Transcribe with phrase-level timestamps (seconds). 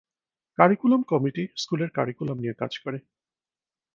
[0.57, 2.99] Curriculum committee স্কুলের curriculum নিয়ে কাজ করে।